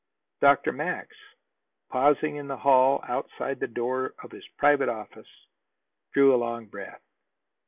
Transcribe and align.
Dr. 0.39 0.71
Max, 0.71 1.15
pausing 1.91 2.37
in 2.37 2.47
the 2.47 2.57
hall 2.57 3.03
outside 3.07 3.59
the 3.59 3.67
door 3.67 4.15
of 4.23 4.31
his 4.31 4.47
private 4.57 4.89
office, 4.89 5.29
drew 6.11 6.33
a 6.33 6.37
long 6.41 6.65
breath. 6.65 7.03